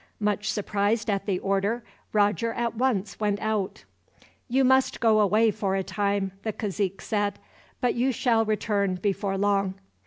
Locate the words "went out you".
3.19-4.63